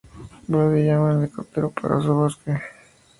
[0.47, 2.75] Brody llama a un helicóptero para que busque a los chicos cerca del faro.